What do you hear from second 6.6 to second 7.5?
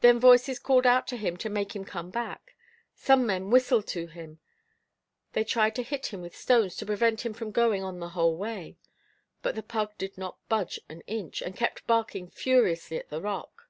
to prevent him from